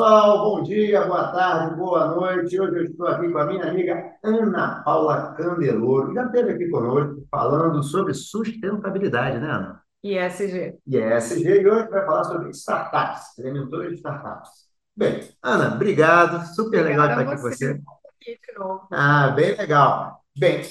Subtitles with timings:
[0.00, 2.58] pessoal, bom dia, boa tarde, boa noite.
[2.58, 6.70] Hoje eu estou aqui com a minha amiga Ana Paula Candeloro, que já esteve aqui
[6.70, 9.82] conosco falando sobre sustentabilidade, né, Ana?
[10.02, 10.78] ESG.
[10.86, 14.48] E ESG, e hoje vai falar sobre startups, elementores de startups.
[14.96, 18.88] Bem, Ana, obrigado, super legal Obrigada estar a aqui com você estar aqui de novo.
[18.90, 20.24] Ah, bem legal.
[20.34, 20.62] Bem,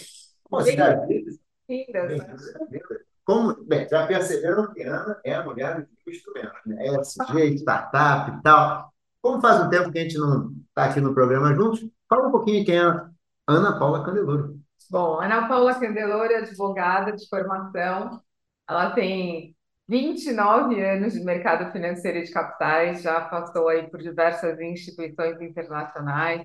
[0.43, 1.39] como você já disse,
[1.69, 2.79] Lindas, bem, né?
[3.23, 6.87] como, bem, já perceberam que Ana é a mulher do instrumento, né?
[6.87, 8.89] ESG, startup e tal.
[9.21, 12.31] Como faz um tempo que a gente não está aqui no programa juntos, fala um
[12.31, 13.09] pouquinho quem é a
[13.47, 14.59] Ana Paula Candeloro.
[14.89, 18.21] Bom, Ana Paula Candeloro é advogada de formação.
[18.67, 19.55] Ela tem
[19.87, 26.43] 29 anos de mercado financeiro e de capitais, já passou aí por diversas instituições internacionais.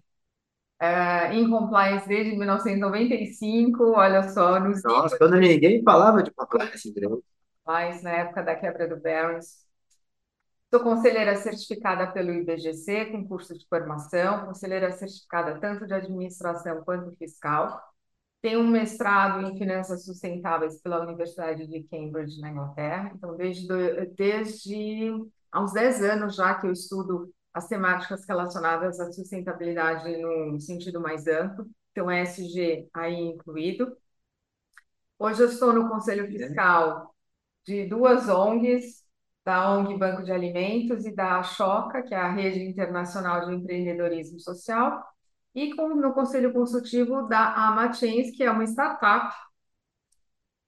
[0.81, 6.93] É, em compliance desde 1995, olha só, nos Nossa, quando ninguém falava de compliance
[7.67, 9.64] mais na época da quebra do Barron's.
[10.75, 17.17] Sou conselheira certificada pelo IBGC, com curso de formação, conselheira certificada tanto de administração quanto
[17.17, 17.81] fiscal.
[18.43, 23.13] Tenho um mestrado em finanças sustentáveis pela Universidade de Cambridge, na Inglaterra.
[23.15, 23.69] Então, desde,
[24.17, 25.13] desde
[25.53, 31.01] há uns 10 anos já que eu estudo as temáticas relacionadas à sustentabilidade no sentido
[31.01, 33.97] mais amplo, então ESG aí incluído.
[35.21, 37.15] Hoje eu estou no Conselho Fiscal
[37.65, 39.04] de duas ONGs,
[39.45, 44.41] da ONG Banco de Alimentos e da Choca, que é a Rede Internacional de Empreendedorismo
[44.41, 45.03] Social,
[45.55, 49.35] e com- no Conselho Consultivo da Amachens, que é uma startup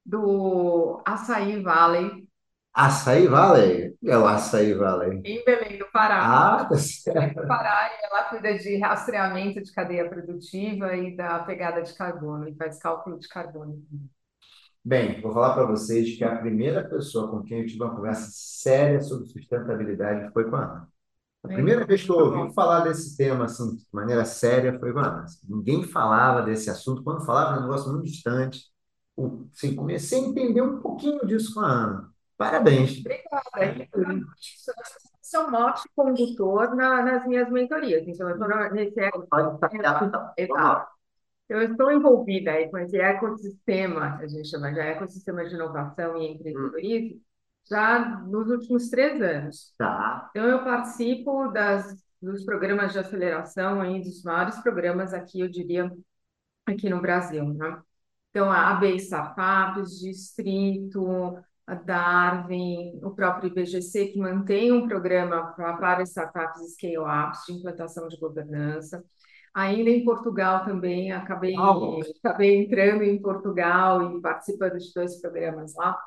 [0.04, 2.26] do Açaí Valley,
[2.72, 3.96] Açaí Valley.
[4.04, 5.22] É o Açaí Valley.
[5.24, 6.58] em Belém do Pará.
[6.58, 7.46] Ah, tá certo.
[7.46, 12.54] Pará, e ela cuida de rastreamento de cadeia produtiva e da pegada de carbono, e
[12.54, 13.82] faz cálculo de carbono.
[14.86, 18.28] Bem, vou falar para vocês que a primeira pessoa com quem eu tive uma conversa
[18.30, 20.88] séria sobre sustentabilidade foi com a Ana.
[21.42, 25.00] A primeira vez que eu ouvi falar desse tema assim, de maneira séria foi com
[25.00, 25.26] a Ana.
[25.48, 27.02] Ninguém falava desse assunto.
[27.02, 28.66] Quando falava, era um negócio muito distante.
[29.52, 32.10] Assim, comecei a entender um pouquinho disso com a Ana.
[32.38, 33.00] Parabéns.
[33.00, 33.50] Obrigada.
[35.34, 38.06] É um mote condutor na- nas minhas mentorias.
[38.06, 38.94] Então, eu estou nesse
[39.28, 39.68] Pode então.
[39.68, 40.32] Vamos lá.
[40.38, 40.95] Exato.
[41.48, 46.32] Eu estou envolvida aí com esse ecossistema, a gente chama de ecossistema de inovação e
[46.32, 47.20] empreendedorismo,
[47.68, 49.72] já nos últimos três anos.
[49.78, 50.28] Tá.
[50.30, 55.90] Então, eu participo das, dos programas de aceleração, aí, dos maiores programas aqui, eu diria,
[56.66, 57.80] aqui no Brasil, né?
[58.30, 65.76] Então, a AB Startups, Distrito, a Darwin, o próprio IBGC, que mantém um programa para
[65.76, 69.02] para startups e scale-ups de implantação de governança.
[69.56, 71.98] Ainda em Portugal também, acabei, Uau.
[72.22, 75.98] acabei entrando em Portugal e participando de dois programas lá.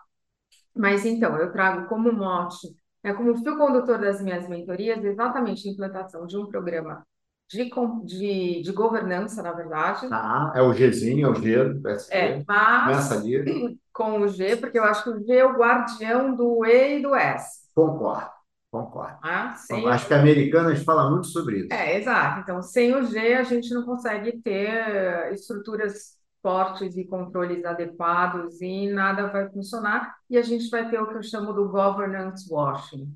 [0.75, 2.67] Mas então, eu trago como mote,
[3.03, 7.03] né, como fio condutor das minhas mentorias, exatamente a implantação de um programa
[7.49, 7.71] de,
[8.05, 10.53] de, de governança, na verdade, Tá.
[10.55, 12.15] É o Gzinho, é o G do PSD.
[12.15, 13.79] é, mas Começa ali.
[13.91, 17.01] com o G, porque eu acho que o G é o guardião do E e
[17.01, 17.67] do S.
[17.73, 18.29] Concordo.
[18.71, 19.19] Concordo.
[19.21, 19.55] Tá?
[19.55, 21.73] Sem o Acho que americanas falam muito sobre isso.
[21.73, 22.41] É, exato.
[22.41, 28.89] Então, sem o G, a gente não consegue ter estruturas fortes e controles adequados e
[28.91, 30.15] nada vai funcionar.
[30.29, 33.13] E a gente vai ter o que eu chamo do governance washing.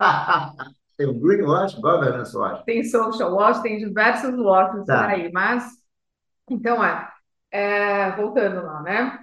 [0.96, 2.64] Tem o Greenwash, Governance Watch.
[2.64, 5.06] Tem social wash, tem diversos por Tá.
[5.08, 5.64] aí, mas
[6.50, 7.08] então é,
[7.50, 9.18] é, voltando lá, né,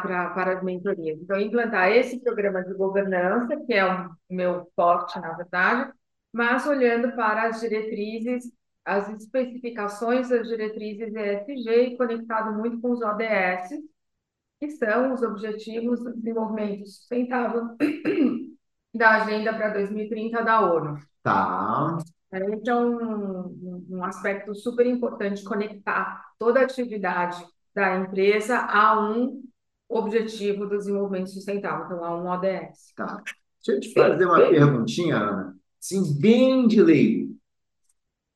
[0.00, 1.18] pra, para as mentorias.
[1.20, 5.92] Então, implantar esse programa de governança, que é o meu forte, na verdade,
[6.32, 8.52] mas olhando para as diretrizes,
[8.84, 13.70] as especificações das diretrizes ESG e conectado muito com os ODS,
[14.58, 17.76] que são os Objetivos do Desenvolvimento Sustentável
[18.94, 20.98] da Agenda para 2030 da ONU.
[21.22, 21.98] Tá.
[22.32, 27.44] Esse é um, um aspecto super importante conectar toda a atividade
[27.74, 29.42] da empresa a um
[29.96, 32.92] objetivo do desenvolvimento sustentável, então a um ODS.
[32.96, 33.22] Tá.
[33.64, 35.56] Deixa eu te fazer uma perguntinha, Ana.
[35.80, 37.36] Assim, bem de leigo.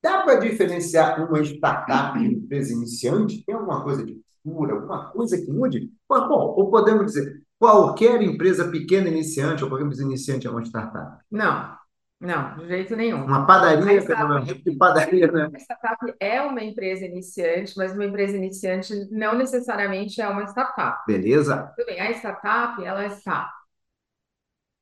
[0.03, 3.45] Dá para diferenciar uma startup de uma empresa iniciante?
[3.45, 5.91] Tem alguma coisa de cura, alguma coisa que mude?
[6.09, 10.65] Bom, bom, ou podemos dizer, qualquer empresa pequena iniciante ou qualquer empresa iniciante é uma
[10.65, 11.25] startup?
[11.31, 11.77] Não,
[12.21, 13.25] não, de jeito nenhum.
[13.25, 15.51] Uma padaria, A é startup- de padaria, né?
[15.55, 20.99] A startup é uma empresa iniciante, mas uma empresa iniciante não necessariamente é uma startup.
[21.07, 21.73] Beleza?
[21.77, 23.53] Tudo bem, a startup, ela está,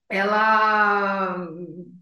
[0.09, 1.49] ela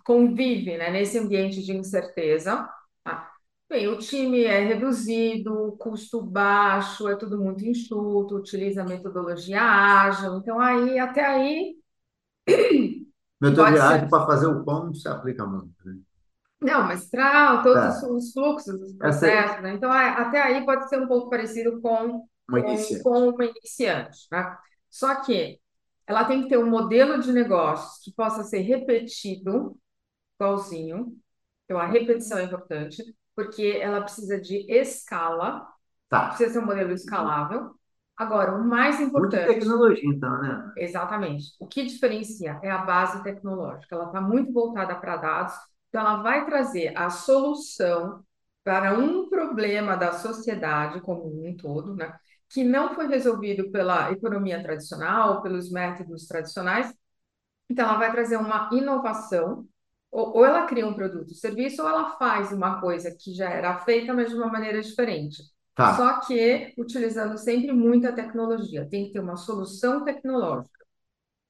[0.04, 2.68] convive, né, nesse ambiente de incerteza.
[3.04, 3.30] tá?
[3.68, 10.36] Bem, o time é reduzido, custo baixo, é tudo muito enxuto, utiliza metodologia ágil.
[10.38, 11.76] Então, aí, até aí,
[13.42, 15.74] Metodologia ágil para fazer o pão não se aplica muito.
[15.84, 15.96] né?
[16.60, 17.90] Não, mas para todos Tá.
[18.02, 19.74] os, os fluxos, os processos, né?
[19.74, 23.02] Então, até aí pode ser um pouco parecido com, uma iniciante.
[23.02, 24.56] com uma iniciante, né?
[24.90, 25.60] Só que
[26.06, 29.76] ela tem que ter um modelo de negócios que possa ser repetido,
[30.36, 31.16] igualzinho.
[31.64, 33.02] Então, a repetição é importante,
[33.36, 35.66] porque ela precisa de escala,
[36.08, 36.28] Tá.
[36.28, 37.74] precisa ser um modelo escalável.
[38.22, 39.46] Agora, o mais importante.
[39.46, 40.72] tecnologia, então, né?
[40.76, 41.54] Exatamente.
[41.58, 43.94] O que diferencia é a base tecnológica.
[43.94, 45.54] Ela está muito voltada para dados,
[45.88, 48.22] então ela vai trazer a solução
[48.62, 52.14] para um problema da sociedade como um todo, né?
[52.48, 56.94] Que não foi resolvido pela economia tradicional, pelos métodos tradicionais.
[57.68, 59.66] Então, ela vai trazer uma inovação,
[60.10, 63.78] ou, ou ela cria um produto, serviço, ou ela faz uma coisa que já era
[63.78, 65.42] feita, mas de uma maneira diferente.
[65.74, 65.96] Tá.
[65.96, 68.86] Só que utilizando sempre muita tecnologia.
[68.88, 70.82] Tem que ter uma solução tecnológica.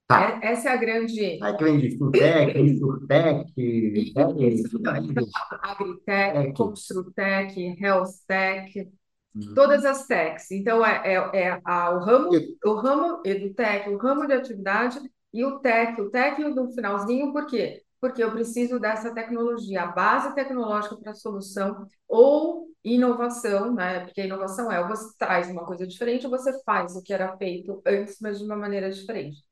[0.06, 0.40] Tá.
[0.42, 5.26] É- essa é a grande Aí que vem de fintech, insurtech, Isso, tech,
[5.62, 6.52] agritech, Tech.
[6.54, 8.88] construtech, healthtech,
[9.34, 9.54] Uhum.
[9.54, 10.50] todas as techs.
[10.50, 11.14] Então, é, é,
[11.44, 15.00] é a- o ramo, E- o ramo edutech, o ramo de atividade
[15.32, 17.82] e o tech, o tech no finalzinho, por quê?
[17.98, 24.00] Porque eu preciso dessa tecnologia, a base tecnológica para a solução ou inovação, né?
[24.00, 27.36] Porque a inovação é você traz uma coisa diferente ou você faz o que era
[27.36, 29.44] feito antes, mas de uma maneira diferente.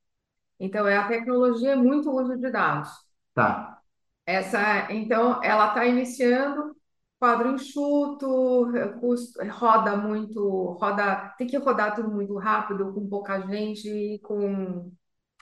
[0.60, 2.90] Então, é a tecnologia é muito uso de dados.
[3.34, 3.82] Tá.
[4.26, 6.76] Essa, então, ela está iniciando
[7.18, 8.66] quadro enxuto,
[9.00, 14.90] custo, roda muito, roda, tem que rodar tudo muito rápido, com pouca gente e com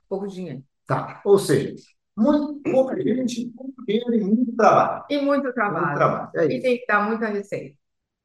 [0.09, 0.65] pouco dinheiro.
[0.87, 1.23] Tá.
[1.25, 1.75] Ou seja,
[2.17, 5.05] muito pouca gente, pouco dinheiro e muito trabalho.
[5.09, 5.95] E muito Muito trabalho.
[5.95, 6.31] trabalho.
[6.37, 7.78] É E tem que dar muita receita.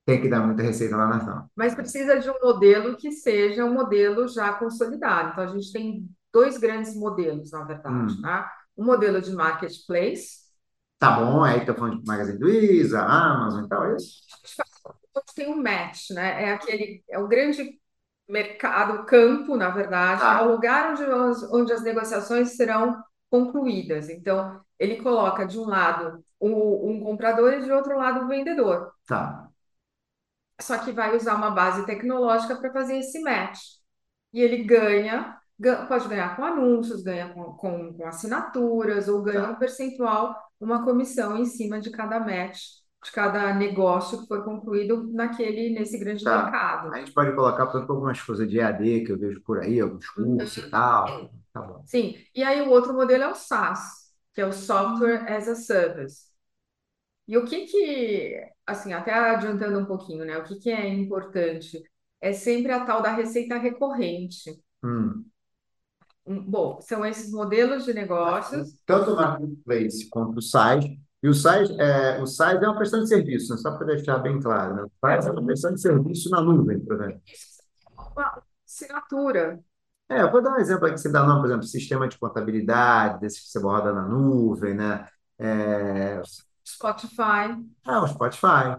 [0.06, 1.50] Tem que dar muita receita lá na ação.
[1.56, 5.32] Mas precisa de um modelo que seja um modelo já consolidado.
[5.32, 8.22] Então, a gente tem dois grandes modelos, na verdade, Hum.
[8.22, 8.52] tá?
[8.78, 10.44] Um modelo de marketplace,
[11.00, 14.24] Tá bom, aí tá falando de Magazine Luiza, Amazon e tal, é isso?
[15.16, 16.44] onde tem um match, né?
[16.44, 17.80] É aquele, é o grande
[18.28, 20.40] mercado, campo, na verdade, Tá.
[20.40, 24.10] é o lugar onde, as- onde as negociações serão concluídas.
[24.10, 28.92] Então, ele coloca de um lado o, um comprador e de outro lado o vendedor.
[29.06, 29.53] Tá.
[30.64, 33.60] Só que vai usar uma base tecnológica para fazer esse match.
[34.34, 39.44] E ele ganha, ga- pode ganhar com anúncios, ganha com, com, com assinaturas, ou ganha
[39.44, 39.52] Tá.
[39.52, 42.60] um percentual, uma comissão em cima de cada match,
[43.04, 46.44] de cada negócio que foi concluído naquele, nesse grande Tá.
[46.44, 46.94] mercado.
[46.94, 49.80] A gente pode colocar, por exemplo, algumas coisas de EAD que eu vejo por aí,
[49.80, 51.30] alguns cursos e tal.
[51.54, 51.84] Tá bom.
[51.86, 55.56] Sim, e aí o outro modelo é o SaaS, que é o Software as a
[55.56, 56.33] Service.
[57.28, 58.36] E o que que,
[58.66, 60.38] assim, até adiantando um pouquinho, né?
[60.38, 61.82] O que que é importante?
[62.20, 64.62] É sempre a tal da receita recorrente.
[64.84, 65.24] Hum.
[66.26, 68.78] Um, Bom, são esses modelos de negócios.
[68.86, 71.00] Tanto o Marketplace quanto o site.
[71.22, 73.58] E o site é, o site é uma prestação de serviço, né?
[73.58, 74.76] só para deixar bem claro.
[74.76, 74.84] Né?
[74.84, 77.22] O site é uma prestação de serviço na nuvem, por exemplo.
[78.14, 79.60] Uma assinatura.
[80.10, 83.22] É, eu vou dar um exemplo aqui, você dá nome, por exemplo, sistema de contabilidade,
[83.22, 85.08] desse que você roda na nuvem, né?
[85.40, 86.22] É,
[86.66, 87.56] Spotify.
[87.86, 88.78] ah, o Spotify.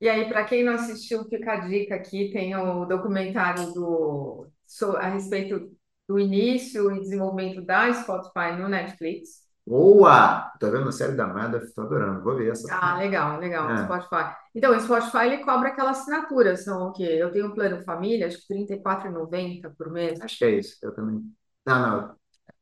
[0.00, 4.96] E aí, para quem não assistiu, fica a dica aqui, tem o documentário do, so-
[4.96, 5.70] a respeito
[6.08, 9.44] do início e desenvolvimento da Spotify no Netflix.
[9.66, 10.52] Boa!
[10.60, 12.68] Tô vendo a série da Amada, tô adorando, vou ver essa.
[12.70, 13.76] Ah, legal, legal, É.
[13.76, 14.34] Spotify.
[14.54, 17.02] Então, o Spotify ele cobra aquela assinatura, são o quê?
[17.04, 20.20] Eu tenho um plano família, acho que R$ 34,90 por mês.
[20.20, 21.20] Acho que é isso, eu também.
[21.66, 22.16] Não, não,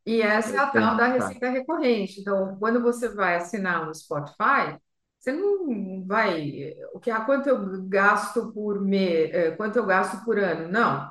[0.04, 1.12] E essa é a tal da tá.
[1.12, 2.20] receita recorrente.
[2.20, 4.78] Então, quando você vai assinar um Spotify,
[5.18, 6.74] você não vai.
[6.92, 10.68] O que, ah, quanto eu gasto por mês, quanto eu gasto por ano?
[10.70, 11.08] Não.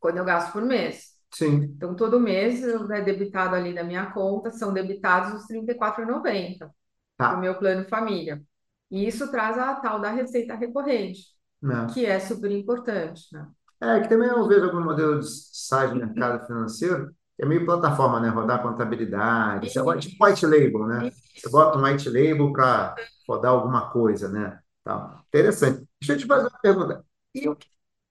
[0.00, 1.14] Quando eu gasto por mês.
[1.32, 6.66] sim, Então, todo mês é debitado ali na minha conta, são debitados os R$ 34,90
[6.66, 6.72] do
[7.16, 7.36] tá.
[7.36, 8.42] meu plano família.
[8.90, 11.26] E isso traz a tal da receita recorrente,
[11.60, 11.86] Né?
[11.92, 13.48] que é super importante, né?
[13.80, 18.20] É, que também eu vejo algum modelo de site de mercado financeiro, é meio plataforma,
[18.20, 18.28] né?
[18.28, 21.10] Rodar contabilidade, você bota tipo white label, né?
[21.36, 22.94] Você bota um white label para
[23.28, 24.58] rodar alguma coisa, né?
[24.84, 25.20] Tal.
[25.28, 25.86] Interessante.
[26.00, 27.04] Deixa eu te fazer uma pergunta.
[27.34, 27.66] E o que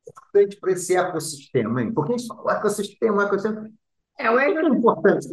[0.08, 1.94] é importante para esse ecossistema, hein?
[1.94, 3.70] Porque a gente fala ecossistema, ecossistema.
[4.18, 5.28] É, o O que é importante?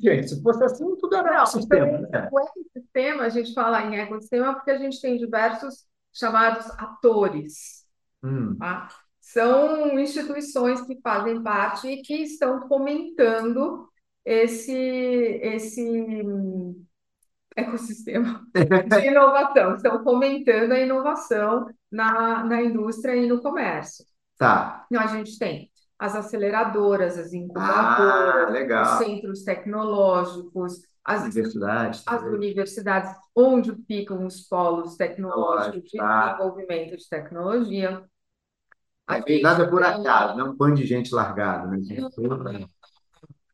[0.00, 2.28] Gente, se fosse assim, tudo era Não, ecossistema, né?
[2.30, 7.84] O ecossistema, a gente fala em ecossistema porque a gente tem diversos chamados atores,
[8.22, 8.88] Hum, tá?
[9.32, 13.86] São instituições que fazem parte e que estão fomentando
[14.24, 16.22] esse, esse
[17.56, 24.04] ecossistema de inovação, estão fomentando a inovação na, na indústria e no comércio.
[24.38, 24.86] tá.
[24.90, 28.98] Então, a gente tem as aceleradoras, as Ah, incubadoras, os legal.
[28.98, 32.02] centros tecnológicos, as Universidades.
[32.06, 36.26] as universidades onde ficam os polos tecnológicos de Tá.
[36.32, 38.04] desenvolvimento de tecnologia.
[39.08, 41.78] É bem gente nada por tem- acaso, não é um bando de gente largada, né?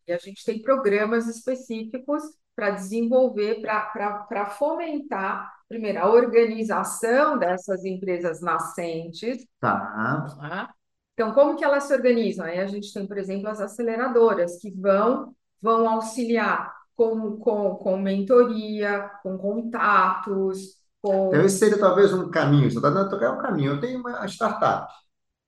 [0.06, 2.22] E a gente tem programas específicos
[2.54, 9.46] para desenvolver, para fomentar, primeiro, a organização dessas empresas nascentes.
[9.60, 10.26] Tá.
[10.40, 10.74] tá?
[11.14, 12.44] Então, como que elas se organizam?
[12.44, 17.96] Aí a gente tem, por exemplo, as aceleradoras que vão, vão auxiliar com, com, com
[17.96, 22.70] mentoria, com contatos, com Então, esse seria talvez um caminho.
[22.70, 23.72] Você está dando tocar um caminho.
[23.72, 24.92] Eu tenho uma startup.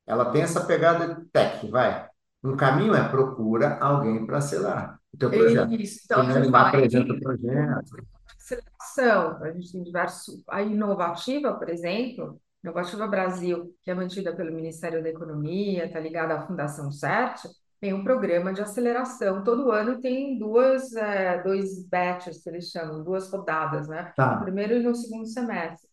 [0.06, 2.08] Ela tem essa pegada tech, vai.
[2.42, 5.72] Um caminho é procura alguém para acelerar o teu projeto.
[5.80, 6.00] isso.
[6.04, 8.06] Então, a Primeiro gente ele fala, apresenta o projeto.
[8.38, 9.42] aceleração.
[9.42, 10.42] A gente tem diversos.
[10.48, 16.34] A Inovativa, por exemplo, Inovativa Brasil, que é mantida pelo Ministério da Economia, está ligada
[16.34, 17.44] à Fundação CERT,
[17.80, 19.44] tem um programa de aceleração.
[19.44, 24.12] Todo ano tem duas, eh, dois batches, que eles chamam, duas rodadas, né?
[24.16, 24.36] Tá.
[24.36, 25.88] No primeiro e no segundo semestre.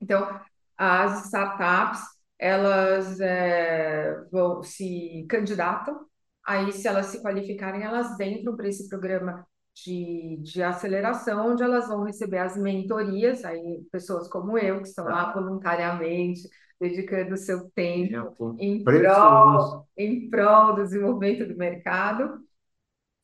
[0.00, 0.38] Então,
[0.76, 2.00] as startups,
[2.38, 6.06] elas eh, vão, se candidatam,
[6.44, 11.88] aí se elas se qualificarem, elas entram para esse programa de, de aceleração, onde elas
[11.88, 16.48] vão receber as mentorias, aí pessoas como eu, que estão lá voluntariamente,
[16.80, 22.44] dedicando o seu tempo em prol, em prol do desenvolvimento do mercado.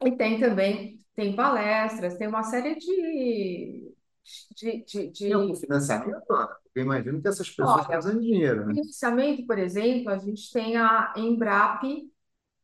[0.04, 3.94] E tem também, tem palestras, tem uma série de,
[4.56, 6.61] de, de, de Tem algum financiamento, Ana?
[6.74, 8.74] Eu imagino que essas pessoas Olha, estão usando dinheiro, né?
[8.74, 11.82] financiamento, por exemplo, a gente tem a Embrap,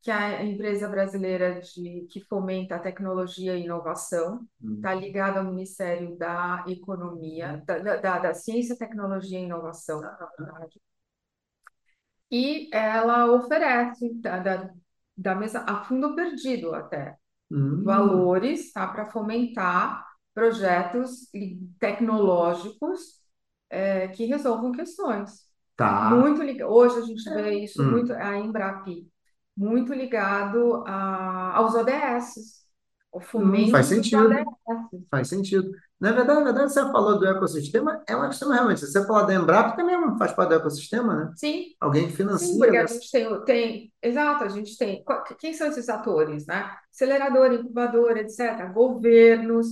[0.03, 4.77] que é a empresa brasileira de, que fomenta a tecnologia e inovação, Hum.
[4.77, 10.17] está ligada ao Ministério da Economia, da, da, da- da Ciência, Tecnologia e Inovação, na
[10.39, 10.81] verdade.
[12.31, 14.71] E ela oferece, da, da,
[15.17, 17.17] da mesa, a fundo perdido até,
[17.51, 17.85] Hum.
[17.85, 21.31] valores, tá, para fomentar projetos
[21.81, 23.18] tecnológicos
[23.71, 25.47] eh, que resolvam questões.
[25.77, 26.11] Tá.
[26.11, 26.43] Muito.
[26.67, 27.91] Hoje a gente vê isso Hum.
[27.93, 28.87] muito, a Embrap,
[29.57, 32.67] muito ligado a, aos ODS,
[33.13, 34.29] o fomento Hum, faz dos sentido.
[34.29, 35.09] ODS.
[35.11, 35.71] Faz sentido.
[36.01, 38.81] Na verdade, na verdade, você falou do ecossistema, é um ecossistema realmente.
[38.81, 41.35] Se você falar da Embrapa, também faz parte do ecossistema, né?
[41.35, 42.59] Sim, Alguém que sim, financia.
[42.59, 45.05] porque a gente tem, tem, exato, a gente tem,
[45.39, 46.77] quem são esses atores, né?
[46.93, 49.67] Acelerador, incubador, etc., governos.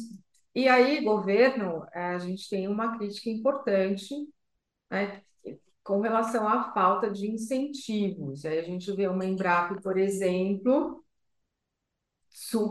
[0.57, 4.15] E aí, governo, eh, a gente tem uma crítica importante,
[4.91, 5.23] né,
[5.85, 8.45] com relação à falta de incentivos.
[8.47, 11.05] Aí a gente vê uma Embrap, por exemplo,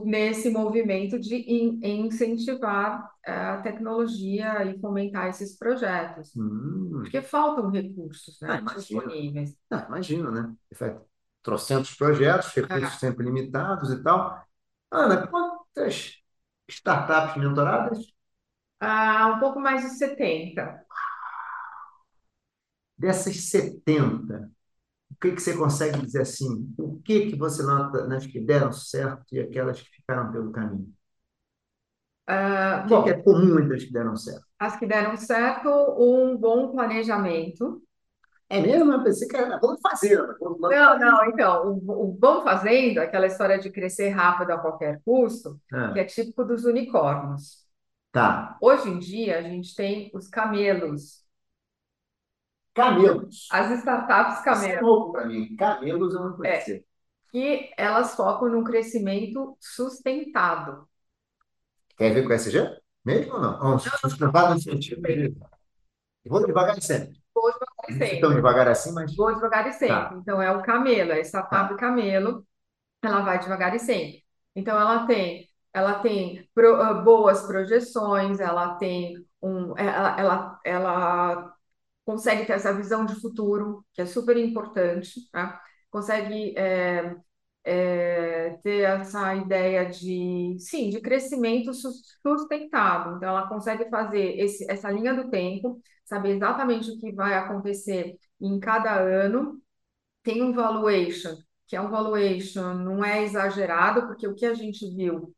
[0.06, 6.32] nesse movimento de in- incentivar eh, a tecnologia e fomentar esses projetos.
[6.36, 6.92] Hum.
[7.01, 9.56] Porque faltam recursos, né, Ah, disponíveis.
[9.72, 10.56] Ah, imagino, né?
[10.72, 11.01] Efeito.
[11.42, 13.00] Trocentos projetos, recursos É.
[13.00, 14.44] sempre limitados e tal.
[14.92, 16.25] Ana, quantas
[16.70, 18.00] startups mentoradas?
[18.80, 20.86] Ah, um pouco mais de 70.
[22.98, 24.50] Dessas 70,
[25.12, 26.74] o que que você consegue dizer assim?
[26.78, 30.94] O que que você nota nas que deram certo e aquelas que ficaram pelo caminho?
[32.28, 34.48] Ah, O que bom, que é comum entre as que deram certo?
[34.60, 35.70] as que deram certo,
[36.00, 37.82] um bom planejamento.
[38.50, 38.92] É mesmo?
[38.92, 40.18] Eu pensei que era vamos fazer.
[40.40, 40.70] Vamos lá.
[40.70, 45.60] Não, não, então, o, o bom fazendo, aquela história de crescer rápido a qualquer custo,
[45.72, 47.66] Ah, que é típico dos unicórnios.
[48.12, 48.62] tá.
[48.62, 51.25] Hoje em dia, a gente tem os camelos,
[52.75, 53.38] Camelos.
[53.50, 55.56] as startups Isso é camelos, novo para mim.
[55.56, 56.58] Camelos eu não É.
[56.64, 56.84] conhecia.
[57.32, 60.88] que elas focam num crescimento sustentado.
[61.98, 62.58] Quer ver com SG?
[63.04, 63.74] Mesmo ou não?
[63.74, 65.02] Ou sustentado no sentido.
[66.25, 67.22] Vou devagar sempre.
[67.34, 68.22] Vou devagar Não sempre.
[68.22, 69.15] tão devagar assim, mas...
[69.15, 69.88] Vou devagar e sempre.
[69.88, 70.18] Tá.
[70.22, 72.46] Então, é o camelo, é a startup camelo,
[73.04, 74.24] ela vai devagar e sempre.
[74.56, 81.54] Então, ela tem, ela tem pro- ah, boas projeções, ela tem um, ela, ela, ela
[82.06, 85.58] consegue ter essa visão de futuro, que é super importante, né?
[85.92, 87.15] Consegue é,
[87.66, 93.18] é, ter essa ideia de, sim, de crescimento sus- sustentado.
[93.18, 98.16] Então, ela consegue fazer esse, essa linha do tempo, saber exatamente o que vai acontecer
[98.42, 99.62] em cada ano.
[100.24, 104.90] Tem um valuation, que é um valuation, não é exagerado, porque o que a gente
[104.96, 105.34] viu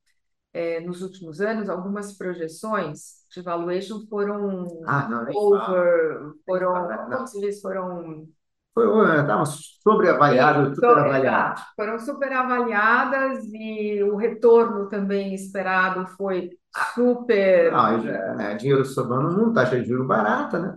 [0.54, 7.18] é, nos últimos anos, algumas projeções de valuation foram Ah, não, over, foram, Não.
[7.18, 8.28] como se diz, foram
[8.78, 11.56] Foi, estava sobreavaliado, Sim, superavaliado.
[11.56, 11.62] exato.
[11.76, 16.52] Foram super avaliadas e o retorno também esperado foi
[16.94, 17.72] super.
[17.72, 20.74] Não, já, né, dinheiro sobrando não taxa de juros barata, né?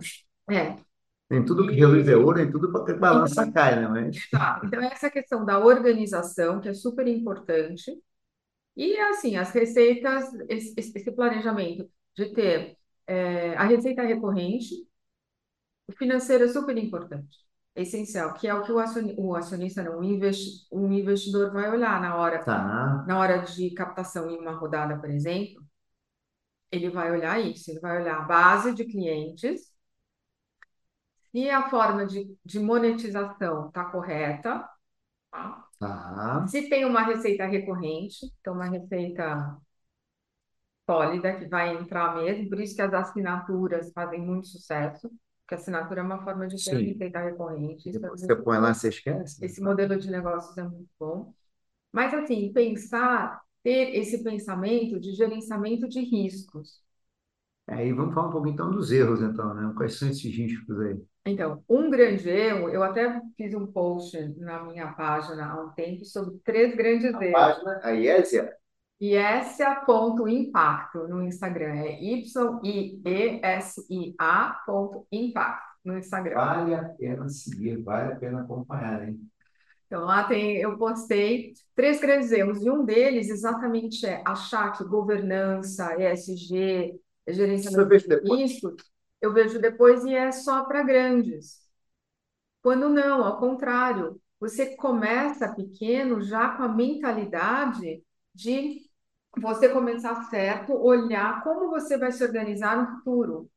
[0.49, 0.75] É,
[1.27, 3.87] Tem tudo que reluz é ouro, tem tudo para que balança cai, né?
[3.87, 4.17] Mas...
[4.31, 4.65] exato.
[4.67, 7.91] Então, essa questão da organização, que é super importante,
[8.77, 12.77] E assim, as receitas, esse, esse planejamento de ter
[13.07, 14.75] é, a receita recorrente,
[15.87, 17.37] o financeiro é super importante,
[17.75, 18.77] é essencial, que é o que o,
[19.17, 23.05] o acionista, não, o, investi, o investidor vai olhar na hora, tá.
[23.07, 25.63] na hora de captação em uma rodada, por exemplo,
[26.71, 29.71] ele vai olhar isso, ele vai olhar a base de clientes,
[31.33, 34.67] e a forma de, de monetização está correta,
[35.31, 35.67] tá?
[35.79, 36.45] Tá.
[36.47, 39.57] Se tem uma receita recorrente, então uma receita
[40.85, 45.09] sólida que vai entrar mesmo, por isso que as assinaturas fazem muito sucesso,
[45.51, 46.85] porque assinatura é uma forma de ter Sim.
[46.85, 47.89] receita recorrente.
[47.89, 49.41] É Depois você põe lá, você esquece.
[49.41, 51.33] Esse modelo de negócios é muito bom.
[51.91, 56.81] Mas, assim, pensar, ter esse pensamento de gerenciamento de riscos.
[57.67, 59.73] Aí vamos falar um pouco então dos erros, então, né?
[59.75, 61.01] Quais são esses riscos aí?
[61.25, 66.03] Então, um grande erro, eu até fiz um post na minha página há um tempo
[66.05, 67.55] sobre três grandes A erros.
[67.61, 67.95] página, a
[69.01, 71.73] IESIA, IESIA.impacto no Instagram.
[71.75, 73.33] É Y-I-E-S-I-A
[74.65, 76.35] ponto impacto no Instagram.
[76.35, 79.19] vale a pena seguir, vale a pena acompanhar, hein?
[79.87, 84.85] Então, lá tem, eu postei três grandes erros, e um deles exatamente é achar que
[84.85, 88.73] governança, ESG, gerenciamento de risco,
[89.19, 91.59] eu vejo depois e é só para grandes.
[92.61, 98.01] Quando não, ao contrário, você começa pequeno já com a mentalidade
[98.33, 98.90] de
[99.37, 103.49] você começar certo, olhar como você vai se organizar no futuro.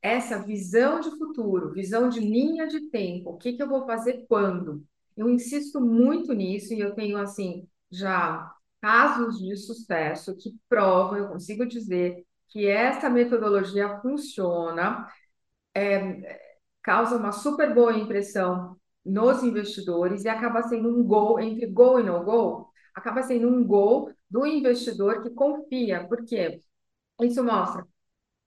[0.00, 4.24] Essa visão de futuro, visão de linha de tempo, o que que eu vou fazer
[4.28, 4.84] quando?
[5.16, 11.28] Eu insisto muito nisso e eu tenho, assim, já casos de sucesso que provam, eu
[11.28, 15.08] consigo dizer que essa metodologia funciona,
[15.74, 16.40] é,
[16.82, 22.04] causa uma super boa impressão nos investidores e acaba sendo um gol entre gol e
[22.04, 26.60] no gol, acaba sendo um gol do investidor que confia, porque
[27.22, 27.86] isso mostra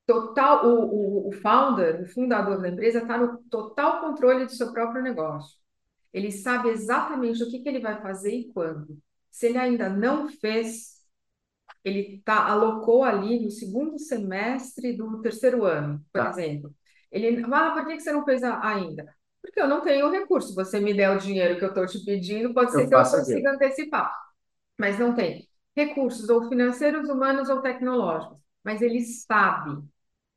[0.06, 4.71] total o, o, o founder, o fundador da empresa está no total controle do seu
[4.73, 5.58] próprio negócio.
[6.13, 8.97] Ele sabe exatamente o que, que ele vai fazer e quando.
[9.32, 11.00] Se ele ainda não fez,
[11.84, 16.26] ele tá, alocou ali no segundo semestre do terceiro ano, por Tá.
[16.26, 16.73] exemplo.
[17.12, 19.06] Ele, ah, por que você não fez ainda?
[19.41, 20.54] Porque eu não tenho recurso.
[20.56, 23.04] Você me der o dinheiro que eu estou te pedindo, pode Eu ser que eu
[23.04, 23.34] faço aqui.
[23.34, 24.12] consiga antecipar.
[24.80, 28.39] Mas não tem recursos, ou financeiros, humanos ou tecnológicos.
[28.65, 29.84] Mas ele sabe.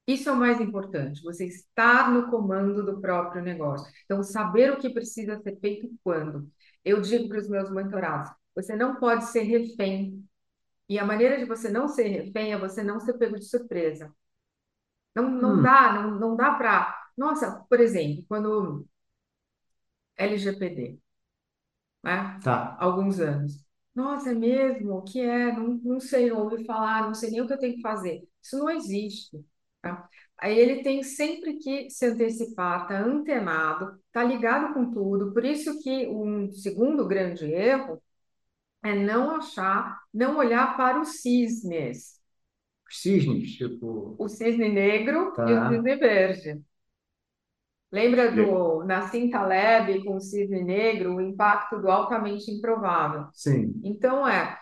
[0.07, 3.91] Isso é o mais importante, você estar no comando do próprio negócio.
[4.05, 6.51] Então, saber o que precisa ser feito quando.
[6.85, 10.25] Eu digo para os meus mentorados, você não pode ser refém.
[10.89, 14.13] E a maneira de você não ser refém é você não ser pego de surpresa.
[15.15, 15.63] Não, não Hum.
[15.63, 16.99] dá, não, não dá para.
[17.17, 18.87] Nossa, por exemplo, quando
[20.19, 20.99] LGPD,
[22.05, 22.41] né?
[22.43, 22.77] Tá.
[22.81, 23.65] Alguns anos.
[23.95, 24.95] Nossa, é mesmo?
[24.97, 25.53] O que é?
[25.53, 28.27] Não, não sei, não ouvi falar, não sei nem o que eu tenho que fazer.
[28.43, 29.45] Isso não existe.
[29.83, 30.09] Tá?
[30.39, 35.33] Aí ele tem sempre que se antecipar, tá antenado, tá ligado com tudo.
[35.33, 38.03] Por isso que um segundo grande erro
[38.85, 42.21] é não achar, não olhar para os cisnes.
[42.89, 44.23] Cisnes, tipo.
[44.23, 45.45] O cisne negro Tá.
[45.45, 46.63] e o cisne verde.
[47.93, 53.27] Lembra do Nassim Taleb com o cisne negro, o impacto do altamente improvável?
[53.35, 53.81] Sim.
[53.85, 54.59] Então é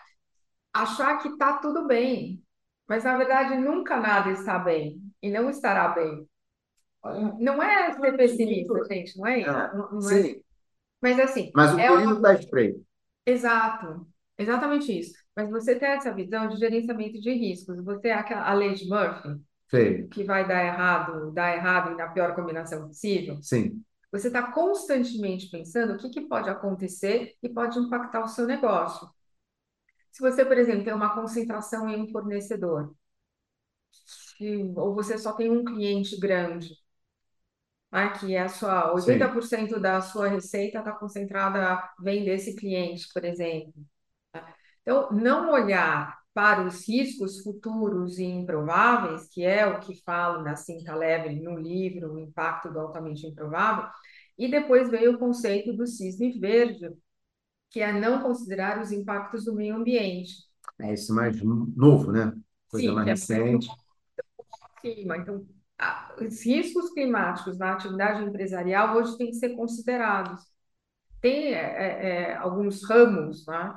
[0.73, 2.43] achar que está tudo bem,
[2.87, 6.27] mas na verdade nunca nada está bem e não estará bem.
[7.39, 9.49] Não é ser pessimista, gente, não é isso.
[9.49, 10.41] É, Não- não é- sim.
[11.01, 12.15] Mas assim, Mas o é perigo uma...
[12.15, 12.85] está estreito.
[13.25, 15.13] Exato, exatamente isso.
[15.35, 17.83] Mas você tem essa visão de gerenciamento de riscos.
[17.83, 19.39] Você é aquela, a lei de Murphy,
[19.71, 20.07] Sei.
[20.09, 23.39] que vai dar errado, dar errado e na pior combinação possível.
[23.41, 23.83] Sim.
[24.11, 29.09] Você está constantemente pensando o que, que pode acontecer e pode impactar o seu negócio.
[30.11, 32.93] Se você, por exemplo, tem uma concentração em um fornecedor,
[34.75, 36.75] ou você só tem um cliente grande,
[37.91, 39.13] né, que é a sua, Sim.
[39.13, 43.73] 80% da sua receita está concentrada, vem desse cliente, por exemplo.
[44.33, 44.55] tá?
[44.83, 50.55] Então, não olhar para os riscos futuros e improváveis, que é o que falo na
[50.55, 53.89] Cinta Leve no livro, O Impacto do Altamente Improvável,
[54.37, 56.89] e depois veio o conceito do cisne verde,
[57.69, 60.33] que é não considerar os impactos do meio ambiente.
[60.79, 62.33] É isso mais novo, né?
[62.69, 63.67] Coisa Sim, mais é recente.
[64.81, 65.17] clima.
[65.17, 65.45] Então,
[66.19, 70.41] os riscos climáticos na atividade empresarial hoje têm que ser considerados.
[71.19, 73.73] Tem é, é, é, alguns ramos, né,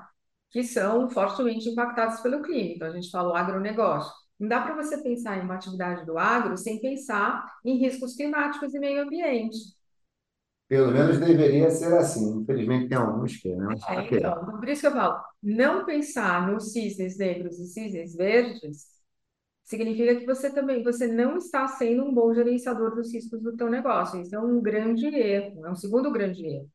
[0.55, 2.75] que são fortemente impactados pelo clima.
[2.77, 4.12] Então, a gente fala o agronegócio.
[4.40, 8.75] Não dá para você pensar em uma atividade do agro sem pensar em riscos climáticos
[8.75, 9.59] e meio ambiente.
[10.69, 12.38] Pelo menos deveria ser assim.
[12.40, 13.67] Infelizmente tem alguns que, né?
[13.67, 18.14] Mas, É, então, por isso que eu falo, não pensar nos cisnes negros e cisnes
[18.14, 18.87] verdes
[19.64, 23.71] significa que você também, você não está sendo um bom gerenciador dos riscos do teu
[23.71, 24.21] negócio.
[24.23, 26.71] Isso é um grande erro, é um segundo grande erro.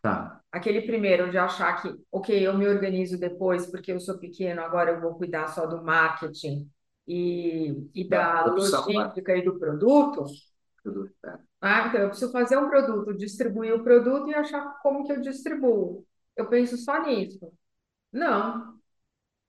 [0.00, 0.42] Tá.
[0.52, 4.92] Aquele primeiro de achar que, ok, eu me organizo depois porque eu sou pequeno, agora
[4.92, 6.70] eu vou cuidar só do marketing
[7.06, 8.54] e, e da Da né?
[8.54, 10.24] logística e do produto.
[11.24, 11.38] É.
[11.60, 15.20] Ah, então eu preciso fazer um produto, distribuir o produto e achar como que eu
[15.20, 16.06] distribuo.
[16.36, 17.40] Eu penso só nisso.
[18.12, 18.78] Não,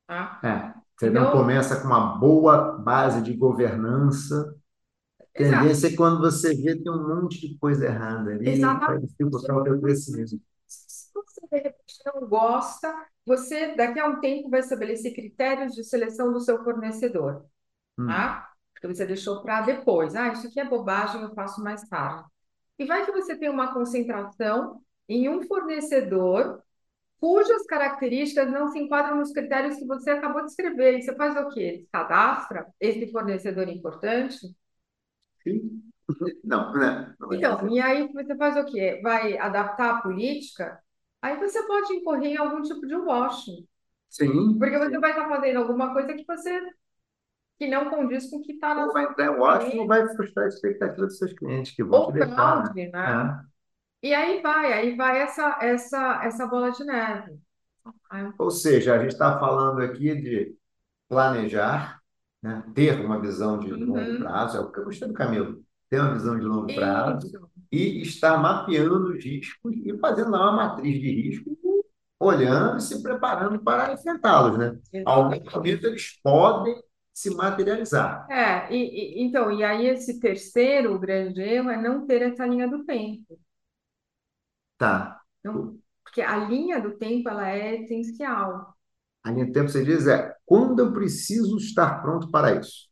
[0.08, 0.42] tá?
[0.44, 4.56] É, você não Então, começa com uma boa base de governança.
[5.38, 9.08] Tendência é quando você vê tem um monte de coisa errada ali, vai exatamente.
[9.08, 10.40] dificultar o teu crescimento.
[10.68, 12.94] Se você de repente não gosta,
[13.26, 17.46] você daqui a um tempo vai estabelecer critérios de seleção do seu fornecedor,
[17.98, 18.52] Hum, tá?
[18.74, 20.16] Porque você deixou para depois.
[20.16, 22.26] Ah, isso aqui é bobagem, eu faço mais tarde.
[22.80, 26.62] E vai que você tem uma concentração em um fornecedor
[27.20, 30.98] cujas características não se enquadram nos critérios que você acabou de escrever.
[31.00, 31.88] E você faz o quê?
[31.92, 34.38] Cadastra esse fornecedor importante?
[35.48, 35.82] Sim.
[36.44, 37.14] Não, né?
[37.20, 37.36] Não é.
[37.36, 39.00] Então, e aí você faz o quê?
[39.04, 40.82] Vai adaptar a política?
[41.22, 43.68] Aí você pode incorrer em algum tipo de washing,
[44.10, 46.62] Sim, porque você vai estar fazendo alguma coisa que você
[47.58, 50.46] que não condiz com o que está na sua entrar em Washington ou vai frustrar
[50.46, 52.36] a expectativa dos seus clientes que vão te ou deixar, né?
[52.36, 53.44] fraude, né?
[54.04, 54.08] É.
[54.08, 57.40] E aí vai, aí vai essa essa essa bola de neve.
[58.12, 58.34] né?
[58.38, 60.56] Ou seja, a gente está falando aqui de
[61.10, 62.00] planejar,
[62.42, 62.64] né?
[62.74, 64.20] Ter uma visão de longo Uhum.
[64.20, 67.40] prazo, é o que eu gostei do Camilo, ter uma visão de longo prazo Isso.
[67.72, 71.58] e estar mapeando os riscos e fazendo lá uma matriz de risco,
[72.20, 74.78] olhando e se preparando para enfrentá-los, né?
[75.06, 76.76] Algum momento eles podem
[77.14, 78.28] se materializar.
[78.30, 82.68] É, e, e- então, e aí esse terceiro grande erro é não ter essa linha
[82.68, 83.40] do tempo.
[84.78, 85.22] Tá.
[85.44, 88.76] Não, porque a linha do tempo, ela é essencial.
[89.24, 92.90] A linha do tempo, você diz, é quando eu preciso estar pronto para isso?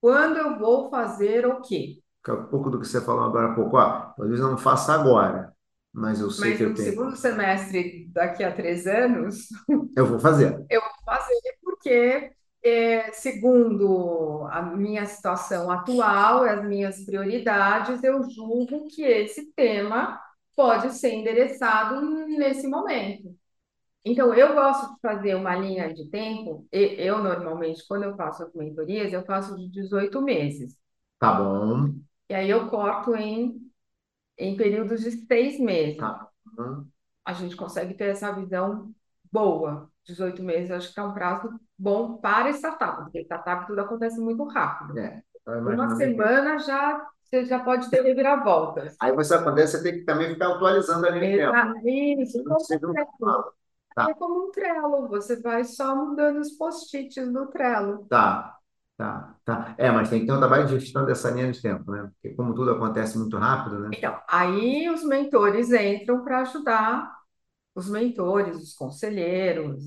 [0.00, 2.02] Quando eu vou fazer o quê?
[2.24, 3.76] Que é um pouco do que você falou agora há pouco.
[3.76, 5.52] Ó, talvez eu não faça agora,
[5.92, 6.94] mas eu sei Mas que eu no tenho.
[6.94, 9.48] segundo semestre, daqui a três anos,
[9.96, 10.66] Eu vou fazer.
[10.68, 12.32] eu vou fazer porque,
[12.62, 20.20] é, segundo a minha situação atual, as minhas prioridades, eu julgo que esse tema
[20.56, 23.37] pode ser endereçado nesse momento.
[24.10, 26.66] Então, eu gosto de fazer uma linha de tempo.
[26.72, 30.76] e- Eu, normalmente, quando eu faço as mentorias, eu faço de 18 meses.
[31.18, 31.94] Tá bom.
[32.28, 33.70] E aí eu corto em,
[34.38, 35.98] em períodos de seis meses.
[35.98, 36.84] Tá bom.
[37.24, 38.92] A gente consegue ter essa visão
[39.32, 39.90] boa.
[40.04, 44.18] 18 meses, eu acho que é um prazo bom para startup, porque startup tudo acontece
[44.20, 44.98] muito rápido.
[44.98, 45.22] É,
[45.64, 48.96] Uma semana já, você já pode ter reviravoltas.
[49.00, 51.58] Aí você acontece, você tem que também ficar atualizando a linha de tempo.
[51.58, 53.52] Exa- Isso, como não fala.
[53.98, 54.08] Tá.
[54.08, 58.08] É como um Trello, você vai só mudando os post-its do Trello.
[58.08, 58.58] Tá,
[58.96, 59.74] tá, tá.
[59.78, 62.10] É, mas tem que ter um trabalho de gestão dessa linha de tempo, né?
[62.14, 63.90] Porque como tudo acontece muito rápido, né?
[63.92, 67.16] Então, aí os mentores entram para ajudar
[67.74, 69.86] os mentores, os conselheiros,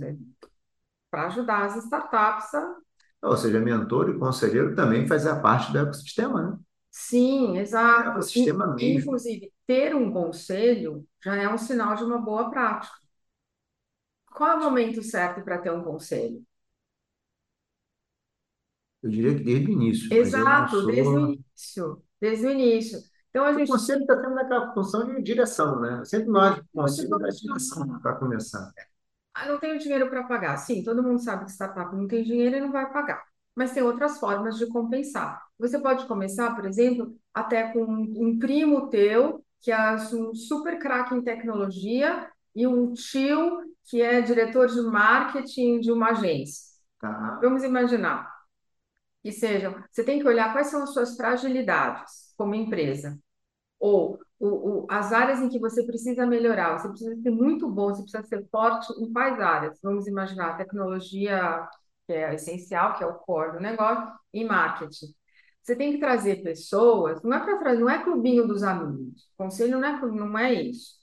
[1.10, 2.76] para ajudar as startups a...
[3.24, 6.60] Ou seja, mentor e conselheiro também fazem parte do ecossistema, né?
[6.90, 7.58] Sim,
[7.96, 8.30] É o exato.
[8.36, 8.76] In- mesmo.
[8.80, 12.96] Inclusive, ter um conselho já é um sinal de uma boa prática.
[14.32, 16.44] Qual é o momento certo para ter um conselho?
[19.04, 21.36] Eu diria que desde o início, Exato, desde o sou.
[21.36, 22.04] início.
[22.20, 23.00] Desde o início.
[23.30, 26.04] Então, a O gente conselho está sempre naquela função de direção, né?
[26.06, 28.74] Sempre nós, conselho, dá direção para começar.
[29.34, 30.58] Ah, não tenho dinheiro para pagar.
[30.58, 33.24] Sim, todo mundo sabe que startup não tem dinheiro e não vai pagar.
[33.56, 35.42] Mas tem outras formas de compensar.
[35.58, 40.80] Você pode começar, por exemplo, até com um um primo teu, que é um super
[40.80, 46.72] craque em tecnologia, e um tio que é diretor de marketing de uma agência.
[47.00, 47.40] Tá?
[47.42, 48.30] Vamos imaginar
[49.24, 49.76] que sejam.
[49.92, 53.20] Você tem que olhar quais são as suas fragilidades como empresa
[53.80, 57.90] ou o, o- as áreas em que você precisa melhorar, você precisa ser muito bom,
[57.90, 59.80] você precisa ser forte em quais áreas?
[59.84, 61.68] Vamos imaginar tecnologia,
[62.08, 65.08] que é essencial, que é o core do negócio, e marketing.
[65.64, 69.30] Você tem que trazer pessoas, não é para trazer, não é clubinho dos amigos.
[69.38, 71.01] Conselho não é, não é isso.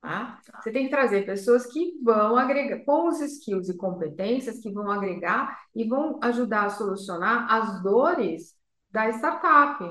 [0.00, 0.40] Tá?
[0.60, 4.90] Você tem que trazer pessoas que vão agregar, com os skills e competências que vão
[4.90, 8.54] agregar e vão ajudar a solucionar as dores
[8.90, 9.84] da startup,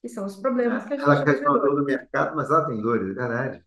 [0.00, 1.60] que são os problemas que a gente Ela quer resolve.
[1.60, 3.64] dor do mercado, mas ela tem dores, é verdade.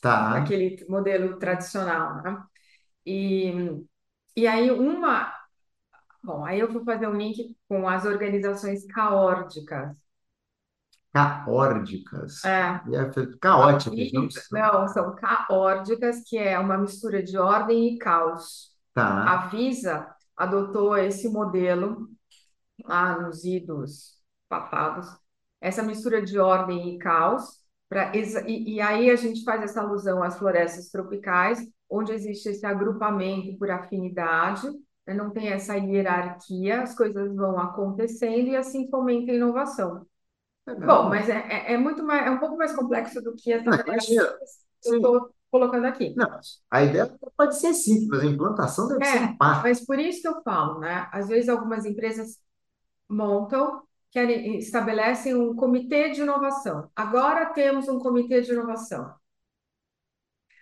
[0.00, 0.16] tá.
[0.32, 2.44] aquele modelo tradicional, né?
[3.06, 3.52] E,
[4.36, 5.32] e aí uma,
[6.22, 9.96] bom, aí eu vou fazer um link com as organizações caórdicas.
[11.12, 12.44] Caórdicas.
[12.44, 14.28] É, é caóticas, não?
[14.52, 18.70] não, são caórdicas, que é uma mistura de ordem e caos.
[18.92, 22.08] Tá, A Visa adotou esse modelo
[22.84, 24.16] lá nos idos
[24.48, 25.06] papados,
[25.60, 27.44] essa mistura de ordem e caos,
[27.88, 32.66] pra, e, e aí a gente faz essa alusão às florestas tropicais, onde existe esse
[32.66, 34.66] agrupamento por afinidade,
[35.06, 40.06] né, não tem essa hierarquia, as coisas vão acontecendo e assim fomenta a inovação.
[40.66, 41.10] Bom, legal.
[41.10, 44.00] mas é, é, é muito mais, é um pouco mais complexo do que essa Não,
[44.00, 46.14] simples que eu estou colocando aqui.
[46.16, 49.62] Não, a ideia pode ser simples, mas a implantação deve ser É, um parto.
[49.64, 51.08] mas por isso que eu falo, né?
[51.12, 52.38] Às vezes algumas empresas
[53.08, 56.90] montam, querem, estabelecem um comitê de inovação.
[56.96, 59.14] Agora temos um comitê de inovação.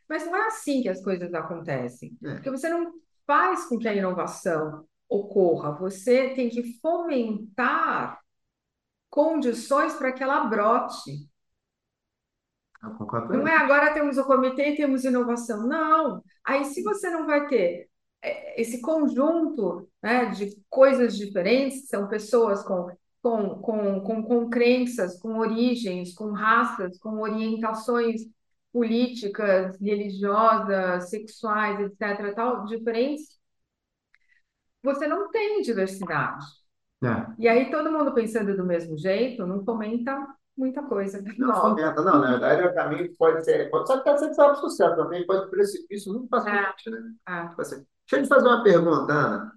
[0.08, 2.92] Mas não é assim que as coisas acontecem, É, porque você não
[3.26, 8.20] faz com que a inovação ocorra, você tem que fomentar
[9.10, 11.28] condições para que ela brote.
[13.38, 15.66] Não é agora temos o comitê e temos inovação.
[15.66, 16.22] Não.
[16.44, 17.88] Aí, se você não vai ter
[18.20, 22.88] é, esse conjunto, né, de coisas diferentes, que são pessoas com,
[23.22, 28.22] com, com, com, com crenças, com origens, com raças, com orientações
[28.74, 33.38] políticas, religiosas, sexuais, etc., tal, diferentes,
[34.82, 36.44] você não tem diversidade.
[37.02, 37.26] É.
[37.38, 41.60] E aí, todo mundo pensando do mesmo jeito, não fomenta muita coisa Não nova.
[41.70, 42.20] fomenta, não.
[42.20, 43.70] Na verdade, é o caminho pode ser.
[43.70, 46.98] Pode, só que pode ser para sucesso também, pode ser precipício muito facilmente, né?
[47.28, 47.76] É, Tipo assim,
[48.10, 49.52] Deixa eu te fazer uma pergunta, Ana.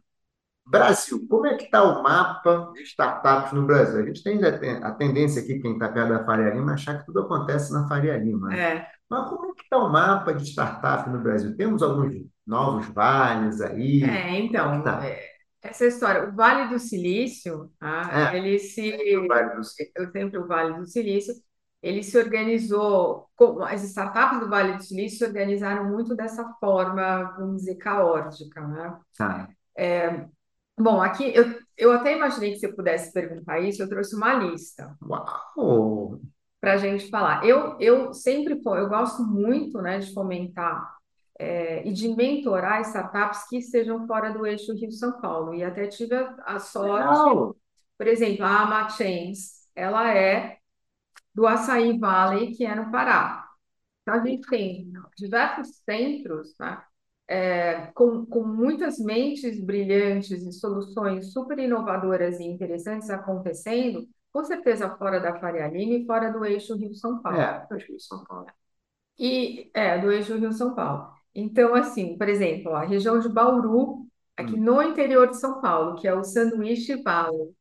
[0.65, 4.01] Brasil, como é que está o mapa de startups no Brasil?
[4.01, 7.21] A gente tem a tendência aqui, quem está perto da Faria Lima, achar que tudo
[7.21, 8.57] acontece na Faria Lima, né?
[8.59, 8.96] é.
[9.09, 11.55] Mas como é que está o mapa de startup no Brasil?
[11.55, 12.13] Temos alguns
[12.45, 14.03] novos vales aí?
[14.03, 15.05] É, Como é então, está?
[15.05, 15.29] é,
[15.61, 18.29] essa história, o Vale do Silício, tá?
[18.33, 18.91] É, Ele se,
[19.27, 19.61] Vale do
[19.95, 21.33] eu sempre o Vale do Silício,
[21.81, 23.29] ele se organizou,
[23.67, 28.99] as startups do Vale do Silício se organizaram muito dessa forma, vamos dizer, caótica, né?
[29.17, 29.49] Tá.
[30.79, 34.95] Bom, aqui eu, eu até imaginei que você pudesse perguntar isso, eu trouxe uma lista
[35.01, 36.21] Uau!
[36.59, 37.45] Para a gente falar.
[37.45, 40.97] Eu, eu sempre, eu gosto muito, né, de fomentar
[41.39, 45.53] é, e de mentorar startups que estejam fora do eixo Rio-São Paulo.
[45.53, 47.55] E até tive a, a sorte, Legal!
[47.97, 50.57] por exemplo, a Amachains, ela é
[51.33, 53.47] do Açaí Valley, que é no Pará.
[54.01, 56.81] Então, a gente tem diversos centros, né,
[57.27, 64.89] é, com, com muitas mentes brilhantes e soluções super inovadoras e interessantes acontecendo, com certeza
[64.97, 67.37] fora da Faria Lima e fora do eixo Rio-São Paulo.
[67.39, 68.47] É, acho que é São Paulo.
[69.19, 71.13] E é, do eixo Rio-São Paulo.
[71.33, 74.63] Então, assim, por exemplo, a região de Bauru, aqui Hum.
[74.63, 77.55] no interior de São Paulo, que é o Sanduíche Valley.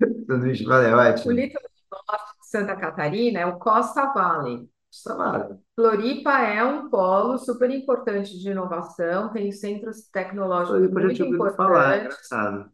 [0.26, 1.32] Sanduíche Vale é O ótimo.
[1.32, 1.70] litoral
[2.08, 4.68] norte de Santa Catarina é o Costa Valley.
[4.90, 5.58] Isso vale.
[5.74, 11.94] Floripa é um polo super importante de inovação, tem centros tecnológicos Floripa muito ouvido falar,
[11.94, 12.04] é importantes.
[12.04, 12.70] engraçado.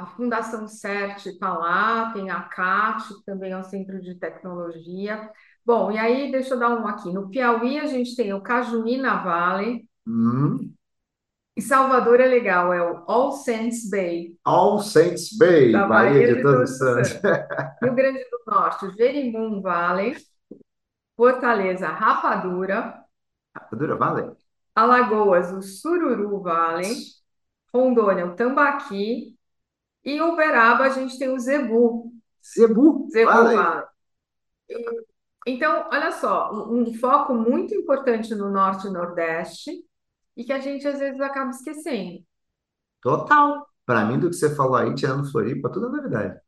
[0.00, 5.30] A Fundação CERT está lá, tem a CAT, que também é um centro de tecnologia.
[5.64, 7.12] Bom, e aí deixa eu dar um aqui.
[7.12, 10.76] No Piauí a gente tem o Cajuína Valley, Hum.
[11.56, 16.26] e Salvador é legal, é o All Saints Bay, All Saints Bay, da Bahia Bahia
[16.26, 17.20] de Todos Todos os os Santos.
[17.82, 20.16] Rio Grande do Norte, o Jerimum Valley,
[21.16, 23.06] Fortaleza, Rapadura,
[23.54, 24.36] Rapadura Valley.
[24.74, 26.96] Alagoas, o Sururu Valley,
[27.74, 29.38] Rondônia, o Tambaqui
[30.04, 32.12] e Uberaba a gente tem o Zebu.
[32.42, 33.56] Zebu, Zebu Valley.
[33.56, 33.84] Valley.
[34.68, 35.04] E-
[35.46, 39.70] Então, olha só, um, um foco muito importante no Norte e Nordeste
[40.36, 42.24] e que a gente às vezes acaba esquecendo.
[43.02, 43.66] Total.
[43.84, 46.40] Para mim, do que você falou aí, tirando Floripa, tudo é novidade.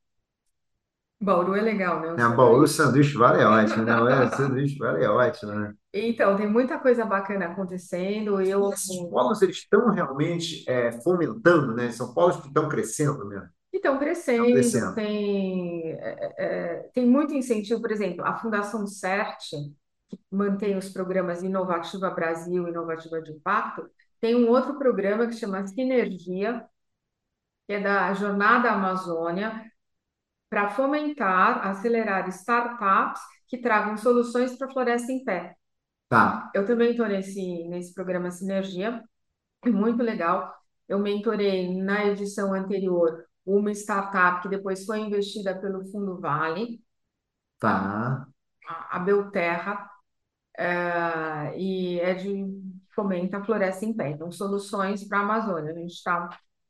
[1.23, 2.13] Bauru é legal, né?
[2.13, 2.69] O É, Bauru, sanduíche.
[2.69, 3.97] sanduíche vale é ótimo, né?
[4.01, 5.75] Olha, sanduíche vale é ótimo, né?
[5.95, 8.41] Então, tem muita coisa bacana acontecendo.
[8.41, 11.91] Eu, E esses polos, eles estão realmente é, fomentando, né?
[11.93, 13.49] São polos que estão crescendo mesmo.
[13.73, 13.99] Estão
[14.31, 14.95] Estão crescendo, crescendo.
[14.95, 19.51] tem, é, é, tem muito incentivo, por exemplo, a Fundação CERT,
[20.11, 23.89] que mantém os programas Inovativa Brasil e Inovativa de Impacto,
[24.21, 26.67] tem um outro programa que chama Sinergia,
[27.67, 29.72] que é da Jornada Amazônia,
[30.53, 35.57] para fomentar, acelerar startups que tragam soluções para a floresta em pé.
[36.11, 36.51] Tá.
[36.55, 39.03] Eu também estou nesse, nesse programa Sinergia,
[39.65, 40.55] é muito legal.
[40.87, 46.83] Eu mentorei na edição anterior uma startup que depois foi investida pelo Fundo Vale,
[47.59, 48.27] Tá.
[48.69, 49.89] a a Belterra,
[50.59, 52.45] eh, e é de
[52.95, 54.11] fomenta a floresta em pé.
[54.11, 55.73] Então, soluções para a Amazônia.
[55.73, 56.29] A gente está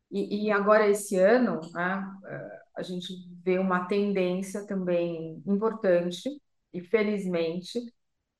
[0.08, 3.12] e, e agora esse ano, né, eh, a gente
[3.44, 6.28] vê uma tendência também importante
[6.72, 7.78] e felizmente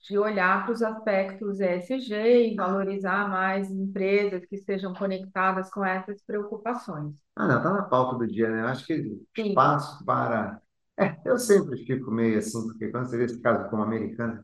[0.09, 6.23] de olhar para os aspectos ESG e valorizar mais empresas que estejam conectadas com essas
[6.25, 7.15] preocupações.
[7.37, 8.63] Ah, não, tá na pauta do dia, né?
[8.63, 8.95] Eu acho que
[9.37, 9.51] Sim.
[9.51, 10.61] espaço para.
[10.99, 14.43] É, eu sempre fico meio assim, porque quando você vê esse caso como americano,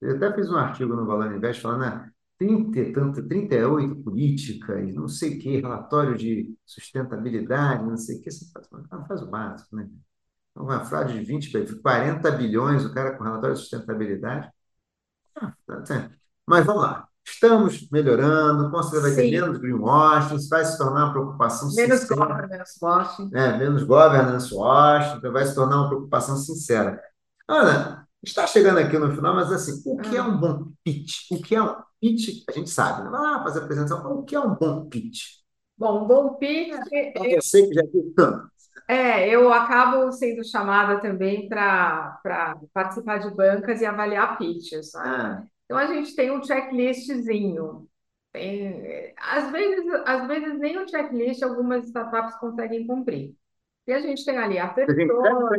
[0.00, 2.12] eu até fiz um artigo no Valor Invest falando, né?
[2.40, 8.22] 30, e tanto, 38 políticas, não sei o quê, relatório de sustentabilidade, não sei o
[8.22, 8.30] quê.
[8.30, 9.86] Você faz, mas faz o básico, né?
[10.50, 14.50] Então, Uma fraude de 20, 40 bilhões, o cara com relatório de sustentabilidade.
[15.36, 16.10] Ah, tá.
[16.46, 17.06] Mas vamos lá.
[17.26, 22.26] Estamos melhorando, com certeza vai ter menos greenwashing, vai se tornar uma preocupação Menos sincera,
[22.26, 23.30] governance washing.
[23.30, 23.58] né?
[23.58, 27.00] Menos governance washing, vai se tornar uma preocupação sincera.
[27.46, 31.30] Ana, está chegando aqui no final, mas assim, o que é um bom pitch?
[31.30, 32.44] O que é um pitch?
[32.48, 33.10] A gente sabe, né?
[33.14, 35.40] Ah, fazer apresentação, mas o que é um bom pitch?
[35.76, 38.50] Bom, um bom pitch, Para você que já viu tanto.
[38.88, 42.20] é, eu acabo sendo chamada também para
[42.72, 45.02] participar de bancas e avaliar pitches, né?
[45.04, 47.88] Ah, Então a gente tem um checklistzinho.
[48.32, 53.34] Tem, às vezes, às vezes nem o checklist algumas startups conseguem cumprir.
[53.86, 55.50] E a gente tem ali a pessoa.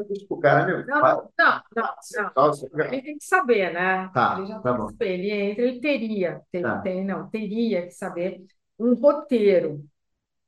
[0.42, 0.86] cara.
[0.86, 1.02] Não,
[1.38, 1.96] não, não,
[2.36, 2.86] não.
[2.86, 4.10] Ele tem que saber, né?
[4.14, 4.90] Tá, Ele já tá bom.
[5.00, 6.80] Ele entra, ele teria, Tá.
[6.82, 8.42] tem, não, teria que saber
[8.80, 9.84] um roteiro.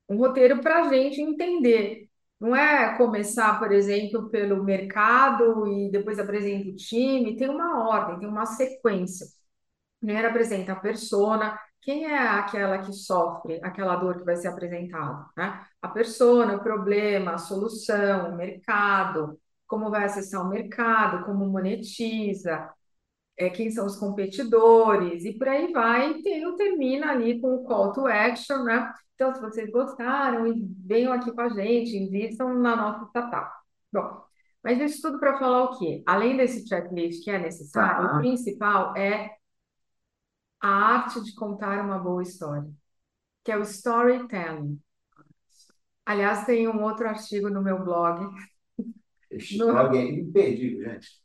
[0.10, 2.08] Um roteiro para a gente entender.
[2.40, 7.36] Não é começar, por exemplo, pelo mercado e depois apresenta o time.
[7.38, 9.26] Tem uma ordem, tem uma sequência.
[10.00, 15.26] Primeiro apresenta a persona, quem é aquela que sofre aquela dor que vai ser apresentada,
[15.38, 15.66] né?
[15.82, 22.70] A persona, o problema, a solução, o mercado, como vai acessar o mercado, como monetiza,
[23.38, 27.64] é, quem são os competidores, e por aí vai, e tem, termina ali com o
[27.64, 28.94] call to action, né?
[29.16, 30.46] Então, se vocês gostaram,
[30.86, 33.52] venham aqui com a gente, invistam na nossa startup.
[33.92, 34.22] Bom,
[34.64, 36.04] mas isso tudo para falar o quê?
[36.06, 38.16] Além desse checklist que é necessário, Tá.
[38.16, 39.32] o principal é
[40.64, 42.70] a arte de contar uma boa história,
[43.44, 44.82] que é o storytelling.
[46.06, 48.26] Aliás, tem um outro artigo no meu blog,
[49.30, 51.24] Esse No- blog é imperdível, gente.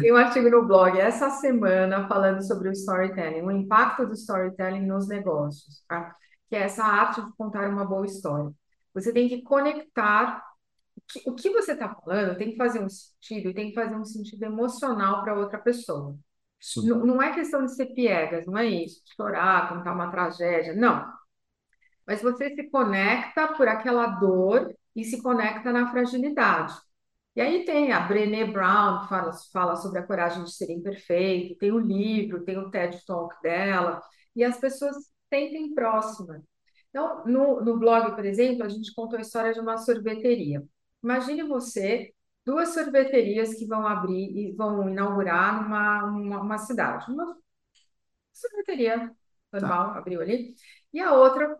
[0.00, 4.86] tem um artigo no blog essa semana falando sobre o storytelling, o impacto do storytelling
[4.86, 6.14] nos negócios, tá?
[6.48, 8.52] Que é essa arte de contar uma boa história.
[8.94, 10.42] Você tem que conectar
[10.96, 13.74] o que, o que você está falando, tem que fazer um sentido e tem que
[13.74, 16.16] fazer um sentido emocional para outra pessoa.
[16.84, 21.06] Não, não é questão de ser piegas, não é isso, chorar, contar uma tragédia, não.
[22.06, 26.74] Mas você se conecta por aquela dor e se conecta na fragilidade.
[27.36, 31.56] E aí tem a Brené Brown, que fala, fala sobre a coragem de ser imperfeito,
[31.58, 34.02] tem o livro, tem o TED Talk dela,
[34.34, 36.42] e as pessoas se sentem próximas.
[36.90, 40.64] Então, no, no blog, por exemplo, a gente contou a história de uma sorveteria.
[41.02, 42.12] Imagine você,
[42.48, 47.04] duas sorveterias que vão abrir e vão inaugurar numa uma, uma cidade.
[47.12, 47.36] Uma
[48.32, 49.12] sorveteria
[49.52, 50.54] normal, abriu ali.
[50.90, 51.58] E a outra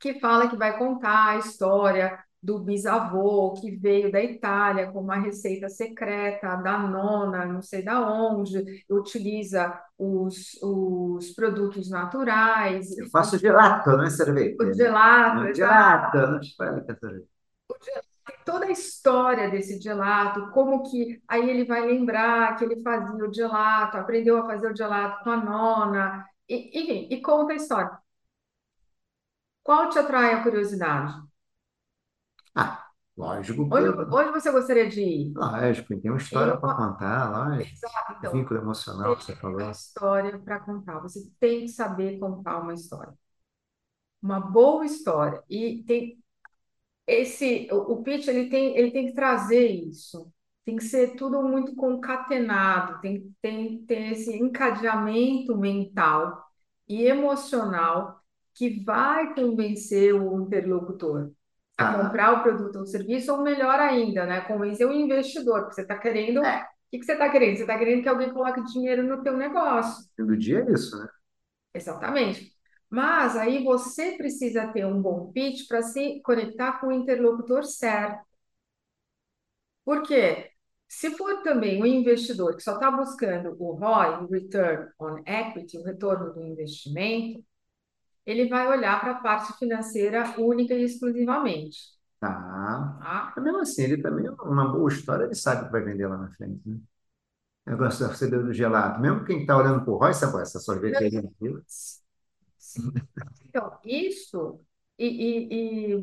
[0.00, 5.16] que fala que vai contar a história do bisavô que veio da Itália com uma
[5.16, 12.96] receita secreta da nona, não sei da onde, utiliza os, os produtos naturais.
[12.96, 14.56] Eu faço gelato, não é cerveja.
[14.58, 16.16] O gelato, exato.
[16.16, 17.34] Gelato, não espera que é cerveja.
[18.44, 23.32] Toda a história desse gelato, como que aí ele vai lembrar que ele fazia o
[23.32, 27.98] gelato, aprendeu a fazer o gelato com a nona, e, enfim, e conta a história.
[29.62, 31.14] Qual te atrai a curiosidade?
[32.54, 33.62] Ah, lógico.
[33.62, 35.32] Onde, onde você gostaria de ir?
[35.34, 37.74] Lógico, tem uma história para contar, lógico.
[37.74, 38.32] Exato, então.
[38.32, 39.60] Vínculo emocional que você falou.
[39.60, 40.98] Uma história para contar.
[41.00, 43.14] Você tem que saber contar uma história.
[44.22, 45.42] Uma boa história.
[45.48, 46.22] E tem
[47.06, 50.32] esse o, pitch ele tem ele tem que trazer isso.
[50.64, 56.42] Tem que ser tudo muito concatenado, tem, tem que ter esse encadeamento mental
[56.88, 58.18] e emocional
[58.54, 61.30] que vai convencer o interlocutor
[61.76, 61.94] a Ah.
[62.02, 65.98] comprar o produto ou serviço, ou melhor ainda, né, convencer o investidor, porque você está
[65.98, 66.44] querendo.
[66.44, 66.62] É.
[66.62, 67.56] O que que você está querendo?
[67.56, 70.04] Você está querendo que alguém coloque dinheiro no teu negócio.
[70.18, 71.08] Do dia é isso, né?
[71.74, 72.53] Exatamente.
[72.94, 78.24] Mas aí você precisa ter um bom pitch para se conectar com o interlocutor certo.
[79.84, 80.52] Por quê?
[80.86, 85.76] Se for também um investidor que só está buscando o ROI, o Return on Equity,
[85.76, 87.44] o retorno do investimento,
[88.24, 91.78] ele vai olhar para a parte financeira única e exclusivamente.
[92.20, 92.30] Tá.
[93.02, 93.32] Tá?
[93.34, 96.30] Mas mesmo assim, ele também, uma boa história, ele sabe que vai vender lá na
[96.30, 96.78] frente, né?
[97.66, 99.00] O negócio da do gelato.
[99.00, 102.03] Mesmo quem está olhando por Roy, sabe essa sorveteria aqui?
[103.48, 104.60] Então, isso,
[104.98, 105.94] e, e-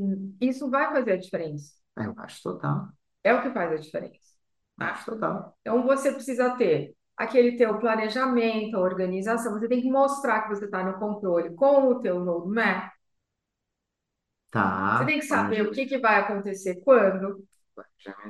[0.42, 1.74] e isso vai fazer a diferença.
[1.98, 2.90] É, eu acho total.
[3.24, 4.32] É o que faz a diferença.
[4.78, 5.56] Acho total.
[5.62, 9.54] Então, você precisa ter aquele teu planejamento, a organização.
[9.54, 12.92] Você tem que mostrar que você está no controle com o teu roadmap.
[14.50, 14.98] Tá.
[14.98, 17.44] Você tem que saber o que, que vai acontecer quando.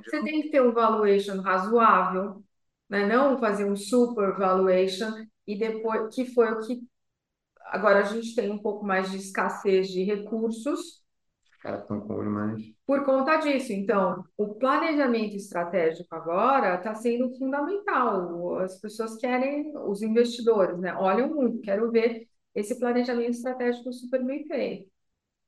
[0.05, 2.43] Você tem que ter um valuation razoável,
[2.89, 3.05] né?
[3.07, 5.11] Não fazer um super valuation
[5.47, 6.81] e depois, que foi o que
[7.71, 11.01] agora a gente tem um pouco mais de escassez de recursos
[11.51, 12.61] Os caras estão com o olho mais.
[12.85, 13.71] por conta disso.
[13.73, 18.59] Então, o planejamento estratégico agora está sendo fundamental.
[18.59, 20.93] As pessoas querem, os investidores, né?
[20.95, 24.89] Olham muito, quero ver esse planejamento estratégico super bem feito.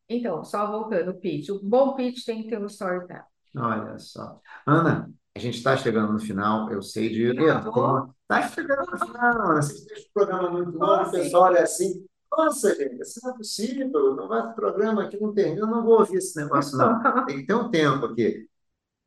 [0.09, 1.49] Então, só voltando, o pitch.
[1.49, 3.24] O bom pitch tem que ter um storytelling.
[3.57, 4.39] Olha só.
[4.65, 7.28] Ana, a gente está chegando no final, eu sei de.
[7.30, 9.61] Está chegando no final, Ana.
[9.61, 12.05] Vocês deixam o programa muito longo, o pessoal olha assim.
[12.38, 14.16] Nossa, gente, isso não é possível.
[14.16, 15.62] Não vai programa aqui, não termina.
[15.62, 17.26] Eu não vou ouvir esse negócio, não.
[17.26, 18.48] Tem que ter um tempo aqui.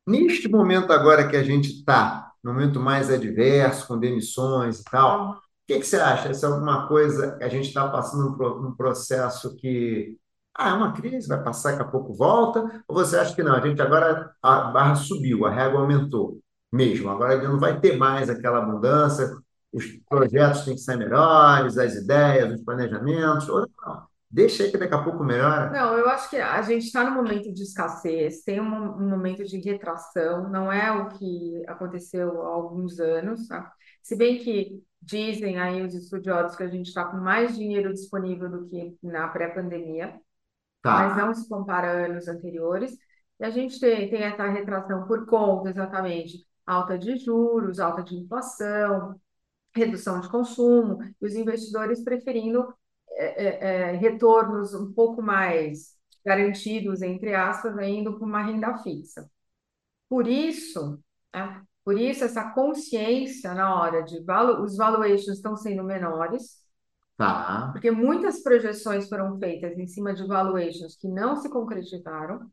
[0.07, 5.31] Neste momento agora que a gente está, no momento mais adverso, com demissões e tal,
[5.33, 6.33] o que que você acha?
[6.33, 10.17] Se é alguma coisa que a gente está passando um um processo que,
[10.55, 12.83] ah, é uma crise, vai passar, daqui a pouco volta?
[12.87, 13.53] Ou você acha que não?
[13.55, 16.39] A gente agora, a barra subiu, a régua aumentou
[16.71, 17.09] mesmo.
[17.09, 19.41] Agora não vai ter mais aquela mudança,
[19.73, 24.07] os projetos têm que ser melhores, as ideias, os planejamentos, ou não.
[24.29, 25.71] Deixa aí que daqui a pouco melhora.
[25.71, 29.43] Não, eu acho que a gente está num momento de escassez, tem um, um momento
[29.45, 33.71] de retração, não é o que aconteceu há alguns anos, tá?
[34.03, 38.49] Se bem que dizem aí os estudiosos que a gente está com mais dinheiro disponível
[38.49, 40.19] do que na pré-pandemia,
[40.89, 41.15] mas Tá.
[41.15, 42.97] não se compara a anos anteriores.
[43.39, 48.15] E a gente tem, tem essa retração por conta, exatamente, alta de juros, alta de
[48.15, 49.19] inflação,
[49.77, 52.73] redução de consumo, e os investidores preferindo
[53.11, 59.29] é, é, é, retornos um pouco mais garantidos, entre aspas, indo para uma renda fixa.
[60.09, 60.99] Por isso,
[61.33, 66.57] né, por isso essa consciência na hora de valu os valuations estão sendo menores,
[67.17, 67.69] Tá.
[67.71, 72.51] porque muitas projeções foram feitas em cima de valuations que não se concretizaram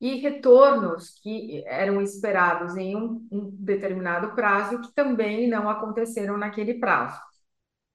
[0.00, 6.74] e retornos que eram esperados em um, um determinado prazo que também não aconteceram naquele
[6.74, 7.18] prazo.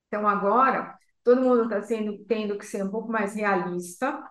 [0.08, 1.82] Então, agora, todo mundo está
[2.28, 4.22] tendo que ser um pouco mais realista.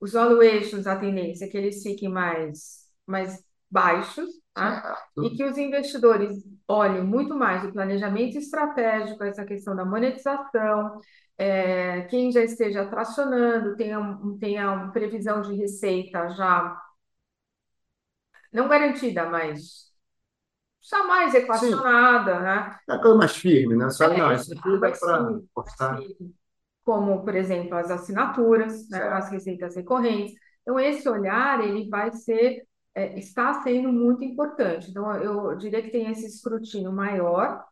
[0.00, 4.86] Os valuations, a tendência é que eles fiquem mais, mais baixos, tá?
[5.20, 10.98] E que os investidores olhem muito mais o planejamento estratégico, essa questão da monetização,
[11.38, 13.98] é, quem já esteja tracionando, tenha,
[14.40, 16.76] tenha uma previsão de receita já
[18.52, 19.90] não garantida, mas
[20.82, 22.78] já mais equacionada, né?
[22.88, 23.88] É coisa mais firme, né?
[23.90, 25.98] Só, É, não, isso aqui dá para cortar.
[26.84, 30.34] Como, por exemplo, as assinaturas, né, as receitas recorrentes.
[30.62, 34.90] Então, esse olhar, ele vai ser, é, está sendo muito importante.
[34.90, 37.64] Então, eu diria que tem esse escrutínio maior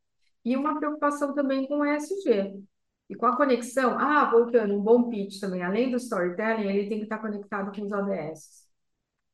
[0.45, 2.63] e uma preocupação também com o ESG.
[3.09, 6.99] E com a conexão, ah, voltando, um bom pitch também, além do storytelling, ele tem
[6.99, 8.71] que estar conectado com os ODS.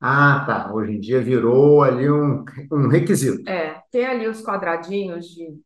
[0.01, 0.72] Ah, tá.
[0.74, 3.49] Hoje em dia virou ali um, um requisito.
[3.49, 5.59] É, ter ali os quadradinhos de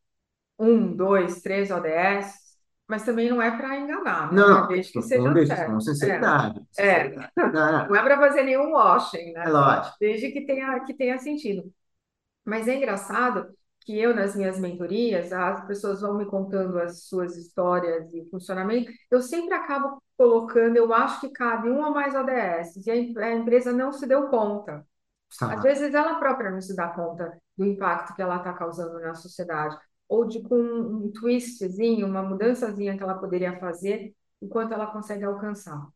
[0.59, 2.50] um, dois, três ODS,
[2.91, 4.43] mas também não é para enganar, né?
[4.43, 5.81] Não, Desde que com, seja certo.
[5.81, 6.61] sinceridade.
[6.77, 7.05] É, é.
[7.05, 7.33] sinceridade.
[7.55, 9.45] Não, não é para fazer nenhum washing, né?
[9.47, 9.97] É lógico.
[10.01, 11.73] Desde que tenha, que tenha sentido.
[12.45, 17.37] Mas é engraçado que eu, nas minhas mentorias, as pessoas vão me contando as suas
[17.37, 22.87] histórias e funcionamento, eu sempre acabo colocando, eu acho que cabe um ou mais ODS,
[22.87, 24.85] e a empresa não se deu conta.
[25.39, 25.55] Tá.
[25.55, 29.15] Às vezes ela própria não se dá conta do impacto que ela está causando na
[29.15, 29.79] sociedade,
[30.11, 35.87] ou de com um twistzinho, uma mudançazinha que ela poderia fazer, enquanto ela consegue alcançar.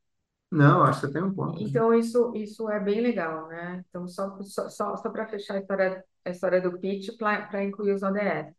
[0.53, 1.61] Não, acho que tem um ponto.
[1.61, 3.85] Então, isso, isso é bem legal, né?
[3.89, 7.93] Então, só, só, só, só para fechar a história, a história do pitch, para incluir
[7.93, 8.55] os ODS.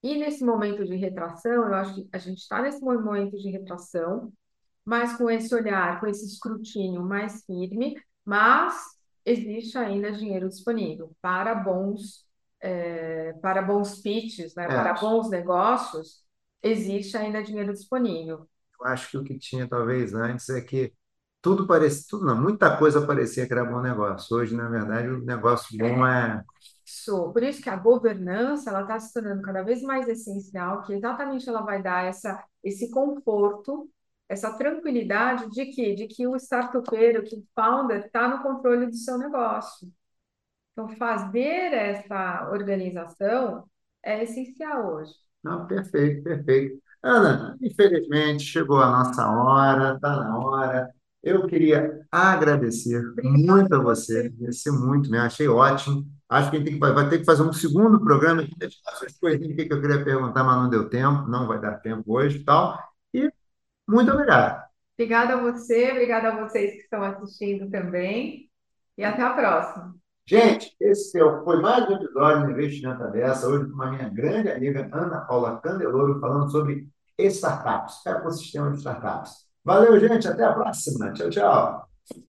[0.00, 4.32] E nesse momento de retração, eu acho que a gente está nesse momento de retração,
[4.84, 8.76] mas com esse olhar, com esse escrutínio mais firme, mas
[9.24, 12.27] existe ainda dinheiro disponível para bons,
[12.60, 14.64] é, para bons pitches, né?
[14.64, 14.68] É.
[14.68, 16.24] para bons negócios,
[16.62, 18.48] existe ainda dinheiro disponível.
[18.80, 20.92] Eu acho que o que tinha talvez antes é que
[21.40, 24.36] tudo parecia, tudo não, muita coisa parecia que era bom negócio.
[24.36, 26.44] Hoje, na verdade, o negócio bom é.
[26.84, 30.94] Isso, por isso que a governança ela está se tornando cada vez mais essencial, que
[30.94, 33.88] exatamente ela vai dar essa, esse conforto,
[34.28, 38.96] essa tranquilidade de que, de que o startupeiro, que o founder está no controle do
[38.96, 39.92] seu negócio.
[40.78, 43.64] Então, fazer essa organização
[44.00, 45.12] é essencial hoje.
[45.42, 46.80] Não, perfeito, perfeito.
[47.02, 50.94] Ana, infelizmente chegou a nossa hora, está na hora.
[51.20, 55.18] Eu queria agradecer Obrigada muito a você, agradecer muito, né?
[55.18, 56.06] Achei ótimo.
[56.28, 59.56] Acho que a gente tem que, vai ter que fazer um segundo programa essas coisinhas
[59.56, 62.78] que eu queria perguntar, mas não deu tempo, não vai dar tempo hoje e tal.
[63.12, 63.28] E
[63.84, 64.64] muito obrigado.
[64.94, 68.48] Obrigada a você, obrigada a vocês que estão assistindo também.
[68.96, 69.98] E até a próxima.
[70.28, 74.50] Gente, esse é foi mais um episódio do Investimento Aberta, hoje com a minha grande
[74.50, 76.86] amiga Ana Paula Candeloro, falando sobre
[77.18, 79.46] startups, ecossistema de startups.
[79.64, 81.14] Valeu, gente, até a próxima.
[81.14, 81.87] Tchau, tchau.